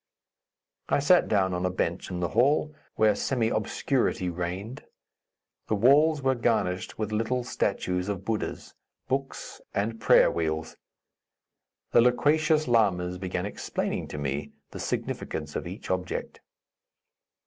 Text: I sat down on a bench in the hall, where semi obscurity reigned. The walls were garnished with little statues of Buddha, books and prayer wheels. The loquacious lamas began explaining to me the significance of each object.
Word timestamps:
I 0.89 0.97
sat 0.97 1.27
down 1.27 1.53
on 1.53 1.63
a 1.63 1.69
bench 1.69 2.09
in 2.09 2.21
the 2.21 2.29
hall, 2.29 2.73
where 2.95 3.13
semi 3.13 3.49
obscurity 3.49 4.29
reigned. 4.29 4.83
The 5.67 5.75
walls 5.75 6.23
were 6.23 6.33
garnished 6.33 6.97
with 6.97 7.11
little 7.11 7.43
statues 7.43 8.09
of 8.09 8.25
Buddha, 8.25 8.57
books 9.07 9.61
and 9.75 9.99
prayer 10.01 10.31
wheels. 10.31 10.75
The 11.91 12.01
loquacious 12.01 12.67
lamas 12.67 13.19
began 13.19 13.45
explaining 13.45 14.07
to 14.07 14.17
me 14.17 14.53
the 14.71 14.79
significance 14.79 15.55
of 15.55 15.67
each 15.67 15.91
object. 15.91 16.39